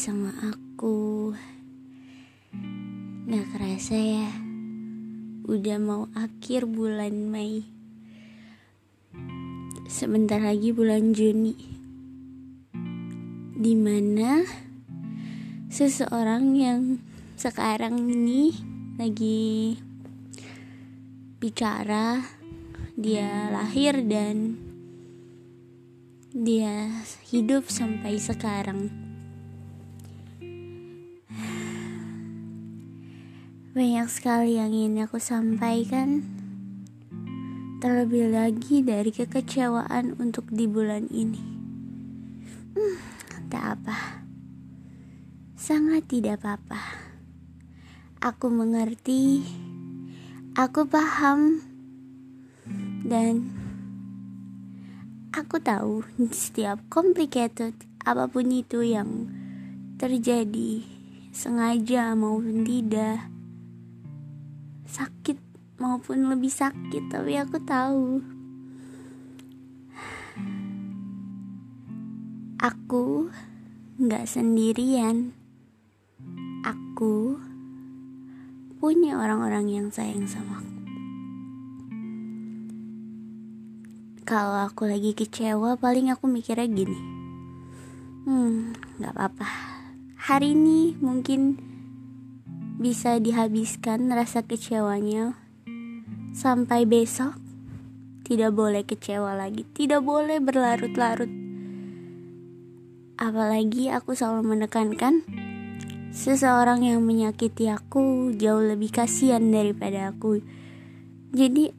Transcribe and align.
sama 0.00 0.32
aku. 0.48 1.36
Gak 3.28 3.46
kerasa 3.52 4.00
ya 4.00 4.32
Udah 5.44 5.76
mau 5.76 6.08
akhir 6.16 6.64
bulan 6.64 7.28
Mei. 7.28 7.68
Sebentar 9.92 10.40
lagi 10.40 10.72
bulan 10.72 11.12
Juni. 11.12 11.52
Di 13.60 13.76
mana 13.76 14.40
Seseorang 15.68 16.56
yang 16.56 16.96
sekarang 17.36 18.00
ini 18.00 18.56
Lagi 18.96 19.76
Bicara 21.36 22.24
Dia 22.96 23.52
lahir 23.52 24.00
dan 24.08 24.56
Dia 26.32 26.88
hidup 27.28 27.68
sampai 27.68 28.16
sekarang 28.16 29.09
Banyak 33.80 34.12
sekali 34.12 34.60
yang 34.60 34.76
ingin 34.76 35.08
aku 35.08 35.16
sampaikan. 35.16 36.20
Terlebih 37.80 38.28
lagi 38.28 38.84
dari 38.84 39.08
kekecewaan 39.08 40.20
untuk 40.20 40.52
di 40.52 40.68
bulan 40.68 41.08
ini. 41.08 41.40
Hmm, 42.76 43.00
Tak 43.48 43.80
apa? 43.80 43.96
Sangat 45.56 46.12
tidak 46.12 46.44
apa-apa. 46.44 46.76
Aku 48.20 48.52
mengerti. 48.52 49.48
Aku 50.60 50.84
paham. 50.84 51.64
Dan 53.00 53.48
Aku 55.32 55.56
tahu 55.56 56.04
setiap 56.36 56.84
complicated 56.92 57.72
apa 58.04 58.28
pun 58.28 58.44
itu 58.52 58.84
yang 58.84 59.24
terjadi 59.96 60.84
sengaja 61.32 62.12
maupun 62.12 62.60
tidak 62.68 63.39
sakit 64.90 65.38
maupun 65.78 66.26
lebih 66.26 66.50
sakit 66.50 67.06
tapi 67.06 67.38
aku 67.38 67.62
tahu. 67.62 68.18
Aku 72.58 73.30
nggak 74.02 74.26
sendirian. 74.26 75.32
Aku 76.66 77.38
punya 78.82 79.16
orang-orang 79.16 79.70
yang 79.70 79.86
sayang 79.94 80.26
sama 80.26 80.58
aku. 80.58 80.74
Kalau 84.26 84.66
aku 84.66 84.90
lagi 84.90 85.14
kecewa 85.14 85.78
paling 85.78 86.10
aku 86.10 86.26
mikirnya 86.26 86.66
gini. 86.66 87.00
Hmm 88.26 88.74
nggak 89.00 89.14
apa-apa. 89.16 89.48
Hari 90.20 90.52
ini 90.52 90.98
mungkin 91.00 91.69
bisa 92.80 93.20
dihabiskan 93.20 94.08
rasa 94.08 94.40
kecewanya. 94.40 95.36
Sampai 96.32 96.88
besok 96.88 97.36
tidak 98.24 98.56
boleh 98.56 98.88
kecewa 98.88 99.36
lagi. 99.36 99.68
Tidak 99.68 100.00
boleh 100.00 100.40
berlarut-larut. 100.40 101.28
Apalagi 103.20 103.92
aku 103.92 104.16
selalu 104.16 104.56
menekankan 104.56 105.28
seseorang 106.08 106.80
yang 106.80 107.04
menyakiti 107.04 107.68
aku 107.68 108.32
jauh 108.32 108.64
lebih 108.64 108.88
kasihan 108.88 109.44
daripada 109.52 110.16
aku. 110.16 110.40
Jadi 111.36 111.76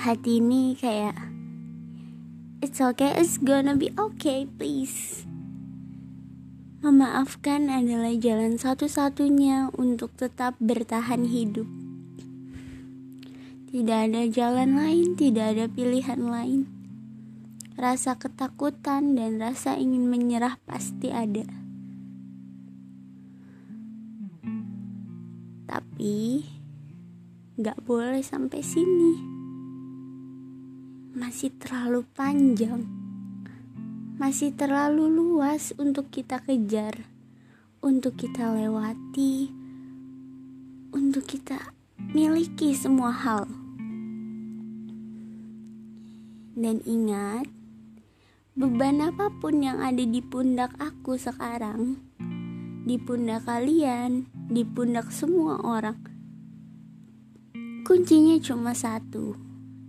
hati 0.00 0.38
ini 0.40 0.78
kayak 0.78 1.12
it's 2.64 2.80
okay 2.80 3.12
it's 3.20 3.36
gonna 3.36 3.76
be 3.76 3.92
okay 4.00 4.48
please 4.48 5.28
Memaafkan 6.80 7.68
adalah 7.68 8.16
jalan 8.16 8.56
satu-satunya 8.56 9.68
untuk 9.76 10.16
tetap 10.16 10.56
bertahan 10.56 11.28
hidup. 11.28 11.68
Tidak 13.68 13.98
ada 14.08 14.24
jalan 14.24 14.80
lain, 14.80 15.12
tidak 15.12 15.52
ada 15.52 15.68
pilihan 15.68 16.24
lain. 16.24 16.64
Rasa 17.76 18.16
ketakutan 18.16 19.12
dan 19.12 19.36
rasa 19.36 19.76
ingin 19.76 20.08
menyerah 20.08 20.56
pasti 20.64 21.12
ada. 21.12 21.44
Tapi 25.68 26.48
gak 27.60 27.76
boleh 27.84 28.24
sampai 28.24 28.64
sini. 28.64 29.12
Masih 31.12 31.52
terlalu 31.60 32.08
panjang 32.16 32.99
masih 34.20 34.52
terlalu 34.52 35.08
luas 35.08 35.72
untuk 35.80 36.12
kita 36.12 36.44
kejar, 36.44 37.08
untuk 37.80 38.20
kita 38.20 38.52
lewati, 38.52 39.48
untuk 40.92 41.24
kita 41.24 41.72
miliki 42.12 42.76
semua 42.76 43.16
hal. 43.16 43.48
Dan 46.52 46.84
ingat, 46.84 47.48
beban 48.52 49.00
apa 49.00 49.32
pun 49.40 49.64
yang 49.64 49.80
ada 49.80 50.04
di 50.04 50.20
pundak 50.20 50.76
aku 50.76 51.16
sekarang, 51.16 52.04
di 52.84 53.00
pundak 53.00 53.48
kalian, 53.48 54.28
di 54.52 54.68
pundak 54.68 55.08
semua 55.08 55.64
orang, 55.64 55.96
kuncinya 57.88 58.36
cuma 58.36 58.76
satu: 58.76 59.32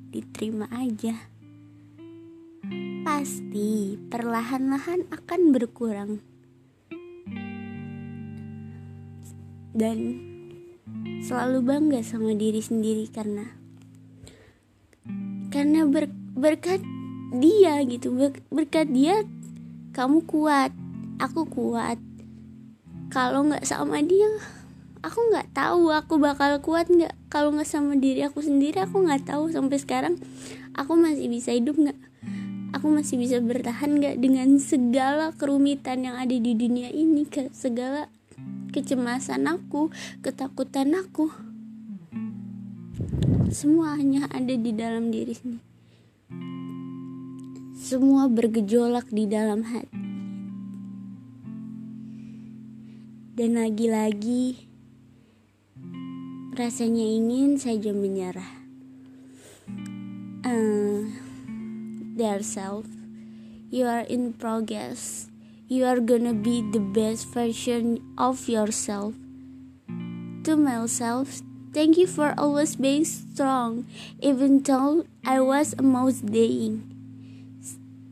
diterima 0.07 0.71
aja 0.71 1.30
pasti 3.21 4.01
perlahan-lahan 4.09 5.05
akan 5.13 5.53
berkurang. 5.53 6.25
Dan 9.77 10.17
selalu 11.21 11.61
bangga 11.61 12.01
sama 12.01 12.33
diri 12.33 12.65
sendiri 12.65 13.05
karena 13.13 13.45
karena 15.53 15.85
ber, 15.85 16.09
berkat 16.33 16.81
dia 17.37 17.85
gitu. 17.85 18.09
Ber, 18.09 18.33
berkat 18.49 18.89
dia 18.89 19.21
kamu 19.93 20.25
kuat 20.25 20.73
aku 21.21 21.45
kuat. 21.45 22.01
Kalau 23.13 23.45
nggak 23.45 23.69
sama 23.69 24.01
dia 24.01 24.33
aku 25.05 25.29
nggak 25.29 25.53
tahu 25.53 25.93
aku 25.93 26.17
bakal 26.17 26.57
kuat 26.57 26.89
nggak. 26.89 27.13
Kalau 27.29 27.53
nggak 27.53 27.69
sama 27.69 27.93
diri 28.01 28.25
aku 28.25 28.41
sendiri 28.41 28.81
aku 28.81 29.05
nggak 29.05 29.29
tahu 29.29 29.53
sampai 29.53 29.77
sekarang 29.77 30.17
aku 30.73 30.97
masih 30.97 31.29
bisa 31.29 31.53
hidup 31.53 31.77
nggak 31.77 32.10
aku 32.71 32.87
masih 32.89 33.19
bisa 33.19 33.37
bertahan 33.43 33.99
gak 33.99 34.17
dengan 34.19 34.57
segala 34.57 35.31
kerumitan 35.35 36.03
yang 36.07 36.15
ada 36.17 36.35
di 36.35 36.51
dunia 36.55 36.89
ini 36.91 37.27
ke 37.27 37.51
segala 37.51 38.07
kecemasan 38.71 39.47
aku 39.47 39.91
ketakutan 40.23 40.95
aku? 40.95 41.31
Semua 43.51 43.99
hanya 43.99 44.31
ada 44.31 44.55
di 44.55 44.71
dalam 44.71 45.11
diri 45.11 45.35
sini 45.35 45.71
semua 47.91 48.31
bergejolak 48.31 49.11
di 49.11 49.27
dalam 49.27 49.67
hati. 49.67 49.99
Dan 53.35 53.59
lagi-lagi 53.59 54.69
rasanya 56.55 57.03
ingin 57.03 57.59
saja 57.59 57.91
menyerah. 57.91 58.47
Uh, 60.47 61.11
self. 62.43 62.85
You 63.69 63.85
are 63.85 64.01
in 64.01 64.33
progress. 64.33 65.29
You 65.67 65.85
are 65.85 65.99
gonna 65.99 66.33
be 66.33 66.61
the 66.61 66.79
best 66.79 67.27
version 67.33 68.03
of 68.17 68.49
yourself. 68.49 69.15
To 70.43 70.57
myself, 70.57 71.39
thank 71.73 71.97
you 71.97 72.07
for 72.07 72.33
always 72.37 72.75
being 72.75 73.05
strong, 73.05 73.87
even 74.19 74.61
though 74.63 75.05
I 75.23 75.39
was 75.39 75.73
almost 75.79 76.25
dying. 76.25 76.83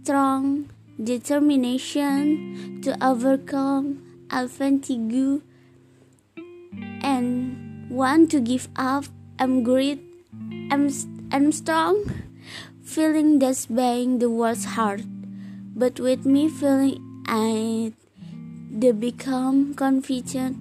Strong 0.03 0.69
determination 0.95 2.79
to 2.83 2.95
overcome 3.03 4.03
fatigue 4.29 5.41
and 7.03 7.89
want 7.89 8.31
to 8.31 8.39
give 8.39 8.69
up. 8.75 9.05
I'm 9.39 9.63
great. 9.63 9.99
I'm, 10.71 10.89
I'm 11.31 11.51
strong 11.51 12.29
feeling 12.89 13.37
that's 13.37 13.69
buying 13.69 14.17
the 14.17 14.29
world's 14.33 14.73
heart, 14.73 15.05
but 15.77 16.01
with 16.01 16.25
me 16.25 16.49
feeling 16.49 16.97
I 17.29 17.93
they 18.73 18.89
become 18.89 19.77
confident 19.77 20.57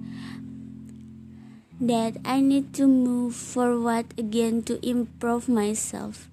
that 1.81 2.21
I 2.21 2.41
need 2.41 2.69
to 2.77 2.85
move 2.85 3.33
forward 3.33 4.13
again 4.13 4.61
to 4.69 4.77
improve 4.85 5.49
myself 5.49 6.29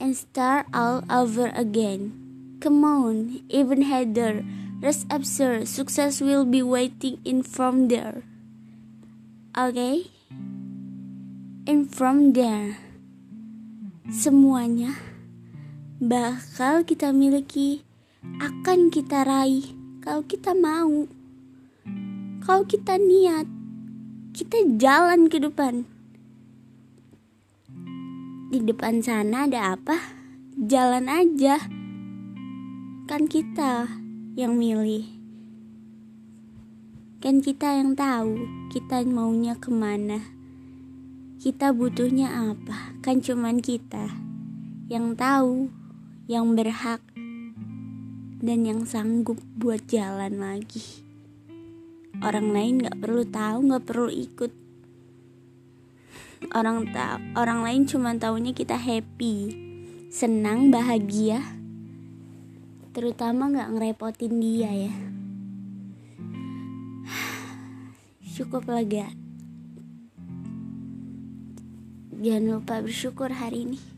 and 0.00 0.16
start 0.16 0.72
all 0.72 1.04
over 1.12 1.52
again. 1.52 2.56
Come 2.64 2.80
on, 2.84 3.44
even 3.52 3.82
Heather, 3.82 4.40
rest 4.80 5.04
absurd, 5.10 5.68
success 5.68 6.20
will 6.24 6.48
be 6.48 6.62
waiting 6.62 7.20
in 7.28 7.42
from 7.42 7.88
there. 7.88 8.24
Okay? 9.52 10.08
And 11.68 11.92
from 11.92 12.32
there, 12.32 12.78
semuanya 14.08 15.15
bakal 15.96 16.84
kita 16.84 17.08
miliki 17.08 17.80
akan 18.44 18.92
kita 18.92 19.24
raih 19.24 19.64
kalau 20.04 20.20
kita 20.28 20.52
mau. 20.52 21.08
Kalau 22.44 22.68
kita 22.68 23.00
niat, 23.00 23.48
kita 24.36 24.76
jalan 24.76 25.32
ke 25.32 25.40
depan. 25.40 25.88
Di 28.52 28.60
depan 28.60 29.00
sana 29.00 29.48
ada 29.48 29.72
apa? 29.72 29.96
Jalan 30.60 31.08
aja. 31.08 31.64
Kan 33.08 33.24
kita 33.24 33.88
yang 34.36 34.60
milih. 34.60 35.08
Kan 37.24 37.40
kita 37.40 37.72
yang 37.72 37.96
tahu 37.96 38.44
kita 38.68 39.00
maunya 39.08 39.56
ke 39.56 39.72
mana. 39.72 40.20
Kita 41.40 41.72
butuhnya 41.72 42.52
apa? 42.52 42.92
Kan 43.00 43.24
cuman 43.24 43.64
kita 43.64 44.26
yang 44.86 45.18
tahu, 45.18 45.66
yang 46.26 46.58
berhak, 46.58 46.98
dan 48.42 48.66
yang 48.66 48.82
sanggup 48.82 49.38
buat 49.54 49.86
jalan 49.86 50.42
lagi. 50.42 50.82
Orang 52.18 52.50
lain 52.50 52.82
gak 52.82 52.98
perlu 52.98 53.22
tahu, 53.22 53.70
gak 53.70 53.86
perlu 53.86 54.10
ikut. 54.10 54.50
Orang 56.50 56.90
tahu, 56.90 57.18
orang 57.38 57.62
lain 57.62 57.86
cuma 57.86 58.10
taunya 58.18 58.50
kita 58.50 58.74
happy, 58.74 59.54
senang, 60.10 60.74
bahagia. 60.74 61.46
Terutama 62.90 63.46
gak 63.54 63.78
ngerepotin 63.78 64.34
dia 64.42 64.90
ya. 64.90 64.94
Cukup 68.34 68.66
lega. 68.66 69.14
Jangan 72.18 72.58
lupa 72.58 72.82
bersyukur 72.82 73.30
hari 73.30 73.70
ini. 73.70 73.95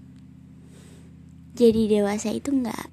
Jadi 1.58 1.90
dewasa 1.90 2.30
itu 2.30 2.54
nggak 2.54 2.86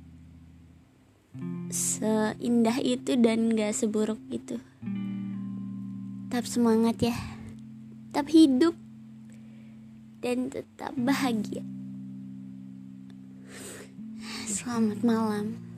seindah 1.69 2.81
itu 2.81 3.13
dan 3.13 3.53
nggak 3.53 3.77
seburuk 3.77 4.17
itu. 4.33 4.57
Tetap 6.25 6.49
semangat 6.49 6.97
ya. 6.97 7.13
Tetap 8.09 8.25
hidup 8.33 8.73
dan 10.25 10.49
tetap 10.49 10.97
bahagia. 10.97 11.61
Selamat 14.49 15.05
malam. 15.05 15.74